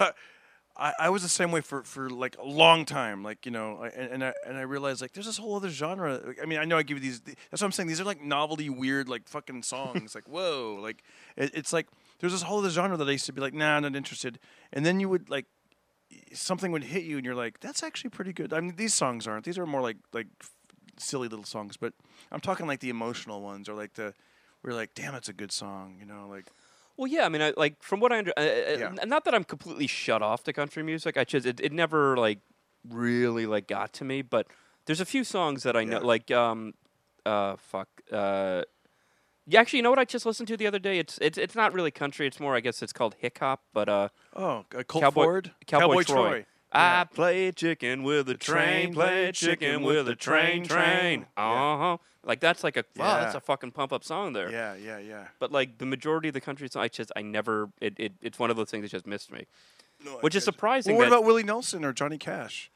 [0.77, 3.79] I, I was the same way for, for like a long time, like you know,
[3.83, 6.21] I- and, and I and I realized like there's this whole other genre.
[6.41, 7.19] I mean, I know I give you these.
[7.19, 7.87] That's what I'm saying.
[7.89, 10.15] These are like novelty, weird, like fucking songs.
[10.15, 11.03] like whoa, like
[11.35, 11.87] it, it's like
[12.19, 14.39] there's this whole other genre that I used to be like, nah, I'm not interested.
[14.71, 15.45] And then you would like
[16.33, 18.53] something would hit you, and you're like, that's actually pretty good.
[18.53, 19.45] I mean, these songs aren't.
[19.45, 20.27] These are more like like
[20.97, 21.93] silly little songs, but
[22.31, 24.13] I'm talking like the emotional ones, or like the
[24.63, 26.45] we're like, damn, it's a good song, you know, like.
[26.97, 29.05] Well, yeah, I mean, I, like from what I under, uh, uh, Yeah.
[29.05, 31.17] not that I'm completely shut off to country music.
[31.17, 32.39] I just it, it never like
[32.87, 34.21] really like got to me.
[34.21, 34.47] But
[34.85, 36.73] there's a few songs that I know, like um,
[37.25, 38.63] uh, fuck, uh,
[39.45, 39.59] yeah.
[39.61, 40.99] Actually, you know what I just listened to the other day?
[40.99, 42.27] It's it's it's not really country.
[42.27, 43.61] It's more, I guess, it's called hip hop.
[43.73, 46.45] But uh, Oh, uh, Colt Cowboy Ford, Cowboy, Troy.
[46.73, 47.01] Yeah.
[47.01, 51.25] I play chicken with a train, play chicken with a train, train.
[51.35, 51.97] Uh huh.
[52.23, 54.49] Like that's like a wow, that's a fucking pump up song there.
[54.49, 55.27] Yeah, yeah, yeah.
[55.39, 58.39] But like the majority of the country songs, I just I never it, it it's
[58.39, 59.47] one of those things that just missed me.
[60.05, 62.71] No, Which is surprising Well, what about Willie Nelson or Johnny Cash?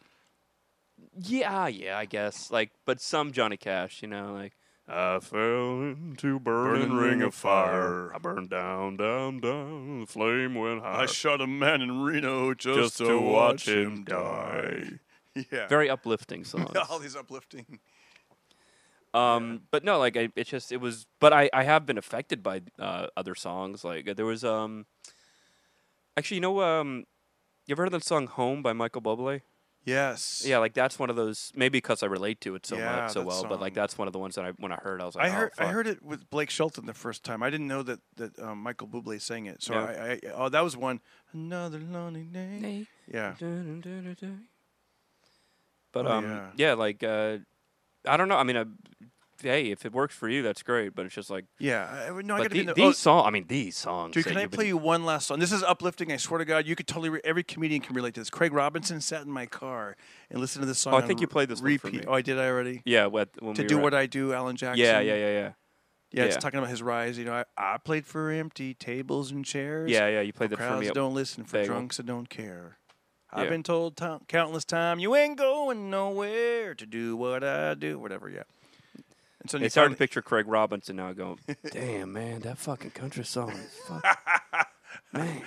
[1.17, 2.51] Yeah, yeah, I guess.
[2.51, 4.53] Like, but some Johnny Cash, you know, like
[4.87, 8.13] I fell into burning, ring of fire.
[8.13, 10.01] I burned down, down, down.
[10.01, 11.01] The flame went high.
[11.01, 14.83] I shot a man in Reno just, Just to, to watch watch him him die.
[15.51, 15.67] Yeah.
[15.67, 16.71] Very uplifting songs.
[16.89, 17.79] All these uplifting.
[19.13, 21.07] Um, but no, like I, it's just it was.
[21.19, 23.83] But I, I have been affected by uh, other songs.
[23.83, 24.85] Like there was um,
[26.15, 27.03] actually, you know, um,
[27.67, 29.41] you ever heard that song "Home" by Michael Bublé?
[29.85, 30.43] Yes.
[30.45, 31.51] Yeah, like that's one of those.
[31.55, 33.45] Maybe because I relate to it so Yeah, much, so that well.
[33.47, 35.25] But like that's one of the ones that I when I heard, I was like,
[35.25, 37.43] I heard oh, I heard it with Blake Shelton the first time.
[37.43, 39.61] I didn't know that that um, Michael Bublé sang it.
[39.61, 39.83] So Yeah.
[39.83, 41.01] I, I oh that was one
[41.33, 42.87] another lonely day.
[43.07, 43.35] Yeah.
[45.91, 46.49] But Oh, um, yeah.
[46.57, 46.73] yeah.
[46.73, 47.37] like uh,
[48.07, 48.37] I don't know.
[48.37, 48.65] I mean, uh,
[49.41, 50.95] hey, if it works for you, that's great.
[50.95, 52.07] But it's just like, Yeah.
[52.09, 53.23] I, no, I gotta the- be in the, these oh, songs.
[53.27, 54.13] I mean, these songs.
[54.13, 55.39] Dude, can I you've been- play you one last song?
[55.39, 56.11] This is uplifting.
[56.11, 57.09] I swear to God, you could totally.
[57.09, 58.29] Re- every comedian can relate to this.
[58.29, 59.95] Craig Robinson sat in my car
[60.29, 60.93] and listened to this song.
[60.93, 61.93] Oh, I think you played this repeat.
[61.93, 62.01] me.
[62.07, 62.81] Oh, I did I already.
[62.85, 64.83] Yeah, what, when to we do what at- I do, Alan Jackson.
[64.83, 65.51] Yeah, yeah, yeah, yeah.
[66.11, 66.39] Yeah, it's yeah.
[66.39, 67.17] talking about his rise.
[67.17, 69.91] You know, I, I played for empty tables and chairs.
[69.91, 70.21] Yeah, yeah.
[70.21, 70.93] You played For that for crowds me.
[70.93, 72.77] don't listen, for drunks that don't care.
[73.35, 73.41] Yeah.
[73.41, 77.99] I've been told to- countless time you ain't going nowhere to do what I do,
[77.99, 78.29] whatever.
[78.29, 78.43] Yeah.
[79.47, 81.39] So It's hard to picture Craig Robinson now going,
[81.71, 84.67] damn, man, that fucking country song is fuck.
[85.13, 85.41] man.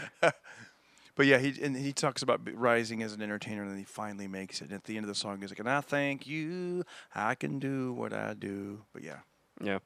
[1.19, 4.29] But yeah, he and he talks about rising as an entertainer, and then he finally
[4.29, 4.67] makes it.
[4.67, 7.59] And at the end of the song, he's like, "And I thank you, I can
[7.59, 9.19] do what I do." But yeah,
[9.61, 9.81] Yeah.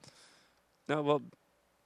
[0.91, 1.23] No, well,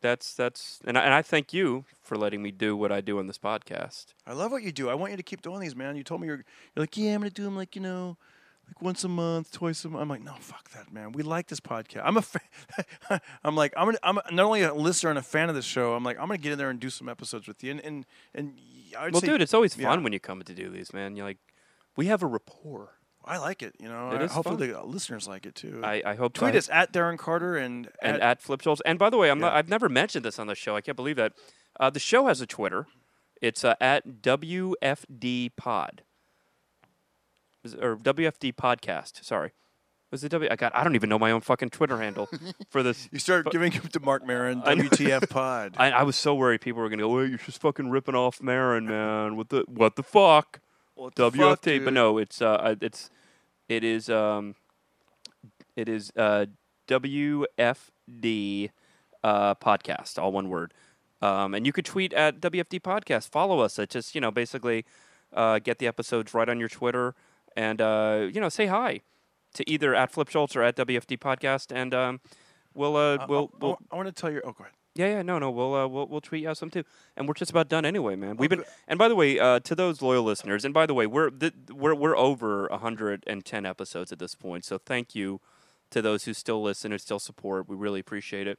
[0.00, 3.18] that's, that's, and I, and I thank you for letting me do what I do
[3.20, 4.06] on this podcast.
[4.26, 4.88] I love what you do.
[4.88, 5.94] I want you to keep doing these, man.
[5.96, 8.16] You told me you're you're like, "Yeah, I'm gonna do them like you know."
[8.68, 10.02] Like once a month, twice a month.
[10.02, 11.12] I'm like, no, fuck that, man.
[11.12, 12.02] We like this podcast.
[12.05, 12.42] I'm a fan.
[13.44, 15.94] I'm like, I'm gonna, I'm not only a listener and a fan of this show.
[15.94, 17.70] I'm like, I'm gonna get in there and do some episodes with you.
[17.72, 18.55] And and, and
[19.12, 20.05] Well, say, dude, it's always fun yeah.
[20.05, 21.16] when you come to do these, man.
[21.16, 21.38] You're like,
[21.96, 22.90] we have a rapport.
[23.24, 23.74] I like it.
[23.81, 25.81] You know, It I- is hopefully the listeners like it too.
[25.83, 28.81] I, I hope Tweet us at Darren Carter and, and at, at Flip Schultz.
[28.87, 29.52] And by the way, I'm not.
[29.52, 30.76] I've never mentioned this on the show.
[30.76, 31.33] I can't believe that.
[31.79, 32.87] Uh, the show has a Twitter.
[33.42, 36.02] It's uh, at WFD Pod.
[37.72, 39.24] Is- Or WFD Podcast.
[39.24, 39.52] Sorry.
[40.12, 40.48] Was it W?
[40.50, 40.74] I got.
[40.74, 42.29] I don't even know my own fucking Twitter handle
[42.70, 43.09] for this.
[43.11, 44.62] you start giving him to Marc Maron.
[44.64, 44.85] I know.
[44.85, 45.74] WTF Pod.
[45.79, 47.09] I, I was so worried people were gonna go.
[47.16, 49.37] Wait, you're just fucking ripping off Maron, man.
[49.37, 50.61] What the what the fuck?
[50.94, 53.11] What the WFT, fuck, but no, it's uh, uh, it's
[53.68, 54.55] it is um,
[55.74, 56.46] it is uh,
[56.87, 58.70] WFD
[59.24, 60.72] uh, podcast, all one word.
[61.22, 63.29] Um, and you could tweet at WFD podcast.
[63.31, 63.79] Follow us.
[63.79, 64.85] It just you know basically
[65.33, 67.14] uh, get the episodes right on your Twitter,
[67.57, 69.01] and uh, you know say hi
[69.55, 72.21] to either at Flip Schultz or at WFD podcast, and um,
[72.75, 74.40] we'll uh, I- we'll, I, we'll want to tell you.
[74.45, 74.73] Oh, go ahead.
[74.95, 76.85] yeah, yeah, no, no, we'll uh, we'll we'll tweet you out some too,
[77.16, 78.37] and we're just about done anyway, man.
[78.37, 81.07] We've been, and by the way, uh, to those loyal listeners, and by the way,
[81.07, 85.40] we're th- we're we're over hundred and ten episodes at this point, so thank you
[85.90, 87.69] to those who still listen and still support.
[87.69, 88.59] We really appreciate it.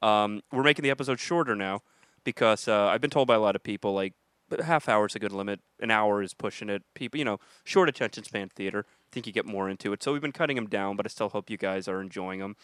[0.00, 1.82] Um, we're making the episodes shorter now
[2.22, 4.12] because uh, I've been told by a lot of people like
[4.50, 6.82] a half hour is a good limit, an hour is pushing it.
[6.94, 8.86] People, you know, short attention span theater.
[8.88, 11.08] I think you get more into it, so we've been cutting them down, but I
[11.08, 12.56] still hope you guys are enjoying them.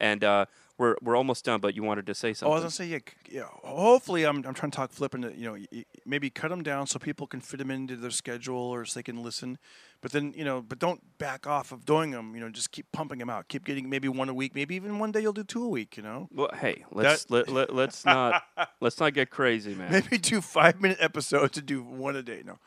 [0.00, 0.46] And uh,
[0.82, 2.50] we're we're almost done, but you wanted to say something.
[2.50, 2.52] Oh.
[2.52, 2.98] I was gonna say yeah.
[3.30, 5.22] yeah hopefully, I'm I'm trying to talk flipping.
[5.22, 8.84] You know, maybe cut them down so people can fit them into their schedule or
[8.84, 9.58] so they can listen.
[10.00, 12.34] But then you know, but don't back off of doing them.
[12.34, 13.46] You know, just keep pumping them out.
[13.46, 14.56] Keep getting maybe one a week.
[14.56, 15.96] Maybe even one day you'll do two a week.
[15.96, 18.42] You know, Well, hey, let's let, let, let's not
[18.80, 19.92] let's not get crazy, man.
[19.92, 22.42] maybe do five minute episodes to do one a day.
[22.44, 22.58] No,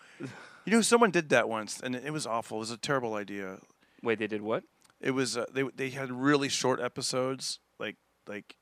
[0.64, 2.58] you know, someone did that once and it was awful.
[2.58, 3.58] It was a terrible idea.
[4.02, 4.64] Wait, they did what?
[5.02, 7.98] It was uh, they they had really short episodes, like
[8.28, 8.56] like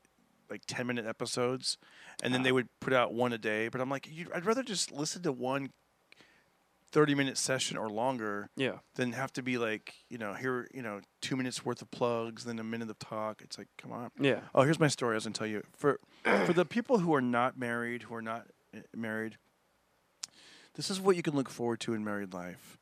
[0.50, 1.78] like ten minute episodes,
[2.22, 3.68] and then they would put out one a day.
[3.68, 5.70] But I'm like, you, I'd rather just listen to one
[6.92, 8.78] 30 minute session or longer Yeah.
[8.94, 12.44] than have to be like you know here you know two minutes worth of plugs,
[12.44, 13.42] then a minute of talk.
[13.42, 14.10] It's like come on.
[14.20, 14.40] Yeah.
[14.54, 15.14] Oh, here's my story.
[15.14, 15.98] I was gonna tell you for
[16.46, 18.46] for the people who are not married, who are not
[18.76, 19.38] uh, married.
[20.74, 22.78] This is what you can look forward to in married life.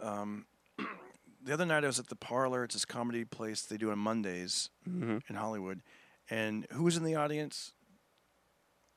[0.00, 0.44] Um,
[1.42, 2.64] the other night I was at the parlor.
[2.64, 5.18] It's this comedy place they do on Mondays Mm-hmm.
[5.28, 5.80] in Hollywood.
[6.30, 7.72] And who was in the audience?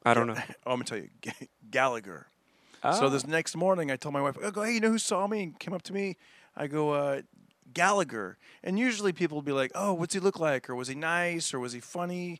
[0.05, 0.35] I don't know.
[0.65, 1.09] Oh, I'm gonna tell you,
[1.69, 2.27] Gallagher.
[2.83, 2.91] Ah.
[2.91, 5.27] So this next morning, I told my wife, I go, hey, you know who saw
[5.27, 6.17] me and came up to me?
[6.55, 7.21] I go, uh,
[7.73, 8.37] Gallagher.
[8.63, 10.69] And usually people will be like, oh, what's he look like?
[10.69, 11.53] Or was he nice?
[11.53, 12.39] Or was he funny?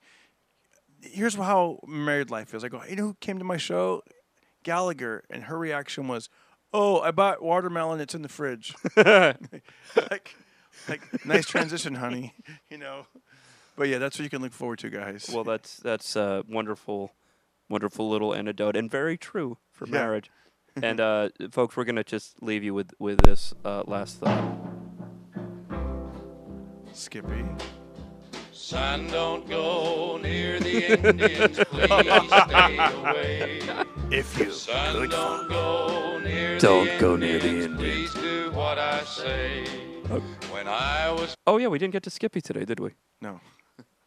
[1.02, 2.63] Here's how married life is.
[2.63, 4.04] I go, hey, you know who came to my show?
[4.63, 5.23] Gallagher.
[5.30, 6.30] And her reaction was,
[6.73, 8.00] oh, I bought watermelon.
[8.00, 8.73] It's in the fridge.
[8.95, 10.36] like,
[10.88, 12.34] like, nice transition, honey.
[12.69, 13.06] You know.
[13.78, 15.30] But yeah, that's what you can look forward to, guys.
[15.32, 17.13] Well, that's that's a wonderful,
[17.70, 19.92] wonderful little anecdote and very true for Yeah.
[19.94, 20.32] marriage.
[20.82, 24.44] and uh, folks, we're gonna just leave you with with this uh, last thought.
[26.92, 27.46] Skippy.
[28.52, 33.62] Son, don't go near the Indians, please stay away.
[34.12, 38.80] If you Son, don't go near Don't the go near the Indians, Please do what
[38.80, 39.63] I say.
[40.52, 42.92] When I was Oh yeah, we didn't get to Skippy today, did we?
[43.22, 43.40] No.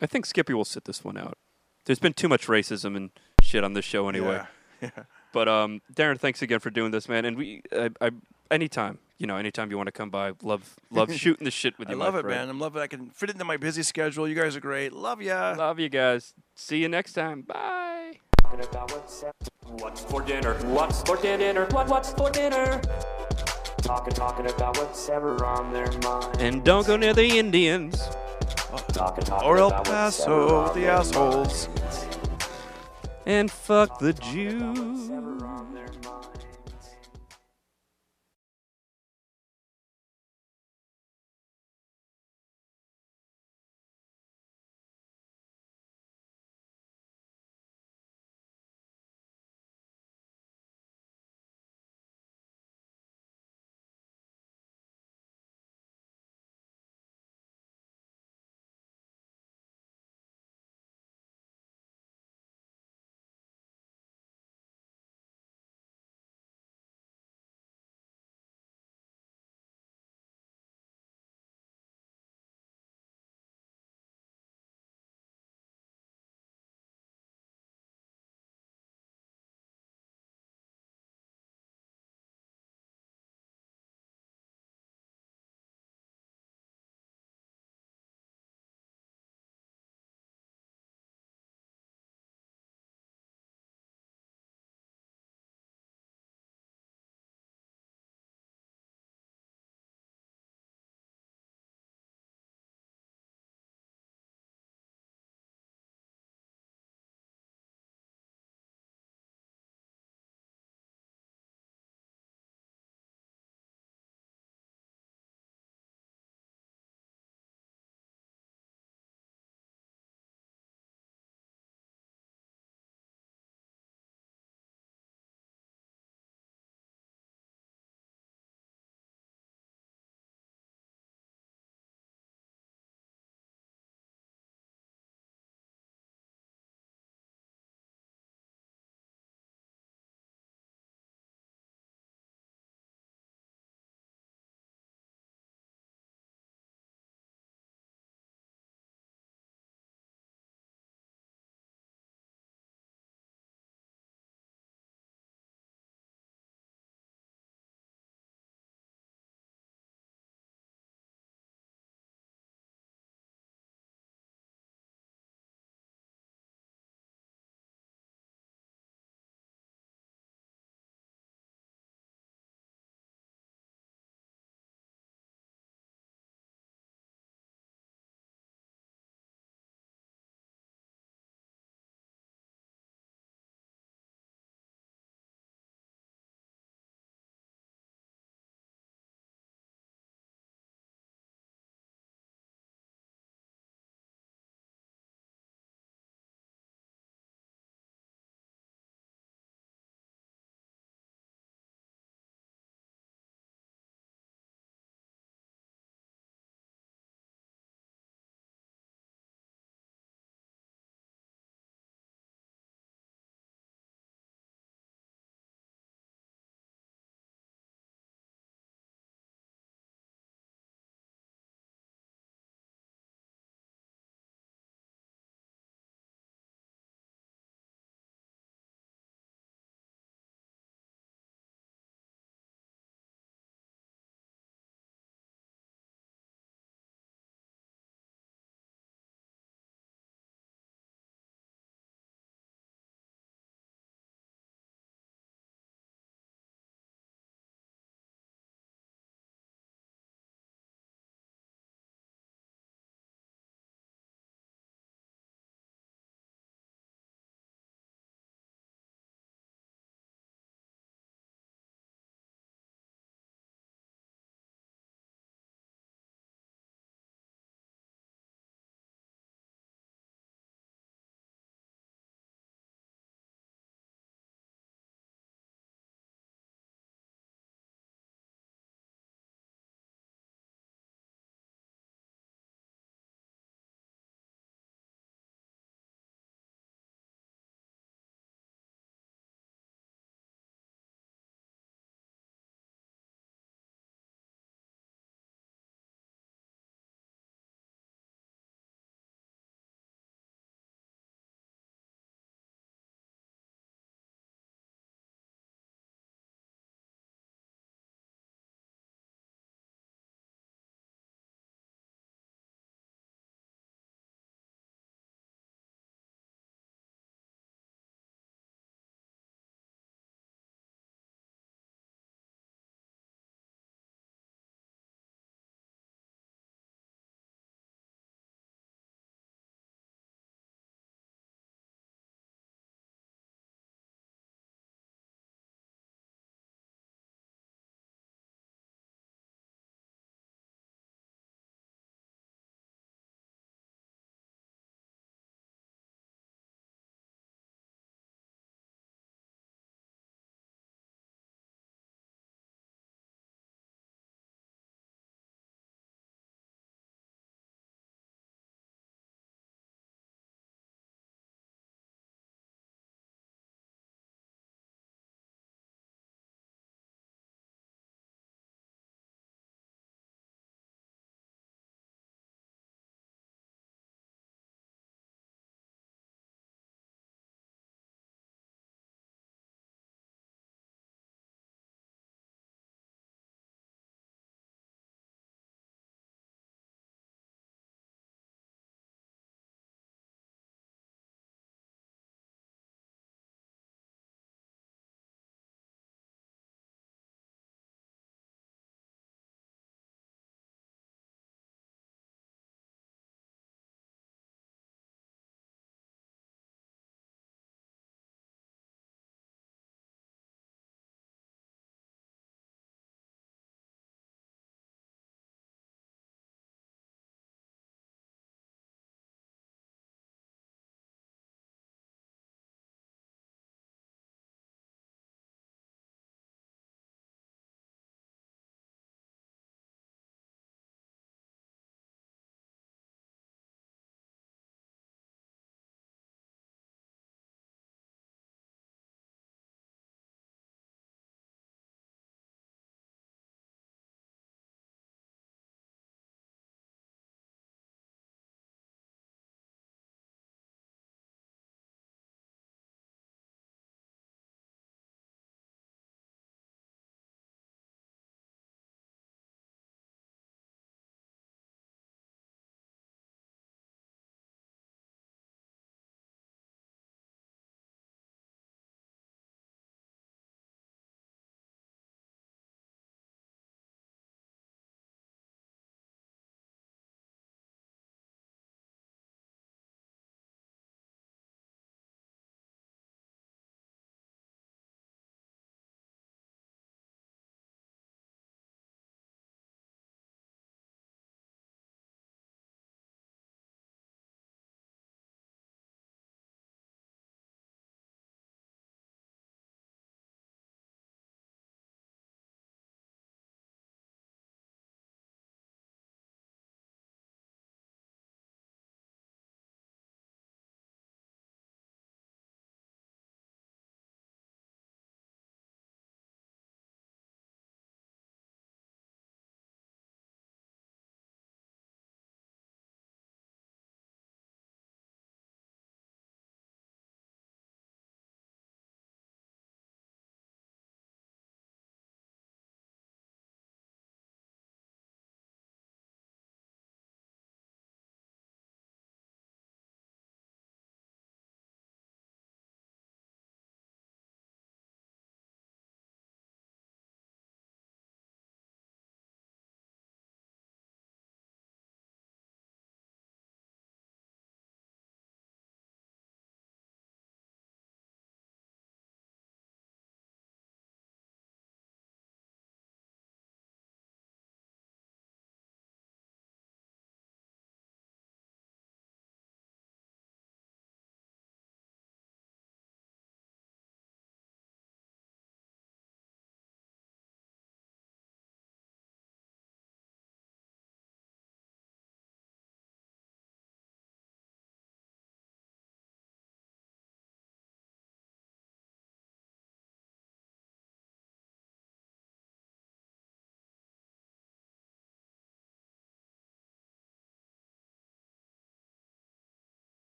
[0.00, 1.38] I think Skippy will sit this one out.
[1.86, 4.42] There's been too much racism and shit on this show anyway.
[4.80, 4.90] Yeah.
[4.96, 5.04] yeah.
[5.32, 7.24] But um, Darren, thanks again for doing this, man.
[7.24, 8.10] And we, I, I,
[8.50, 11.88] anytime, you know, anytime you want to come by, love, love shooting the shit with
[11.88, 11.96] you.
[12.00, 12.40] I love it, friend.
[12.40, 12.48] man.
[12.48, 12.82] I'm loving.
[12.82, 14.28] I can fit it into my busy schedule.
[14.28, 14.92] You guys are great.
[14.92, 15.54] Love ya.
[15.56, 16.34] Love you guys.
[16.54, 17.42] See you next time.
[17.42, 18.20] Bye.
[18.50, 19.24] What's
[19.82, 20.54] what's for dinner.
[20.66, 21.66] What's for dinner?
[21.70, 22.80] What what's for dinner?
[23.78, 26.40] Talking talking about what's ever on their mind.
[26.40, 28.08] And don't go near the Indians.
[29.42, 31.68] Or El Paso, the assholes.
[33.26, 35.10] And fuck the Jews.